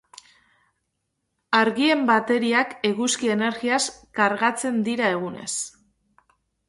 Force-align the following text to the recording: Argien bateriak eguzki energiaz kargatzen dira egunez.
Argien 1.57 2.01
bateriak 2.07 2.73
eguzki 2.91 3.31
energiaz 3.37 3.81
kargatzen 4.21 4.81
dira 4.89 5.13
egunez. 5.19 5.51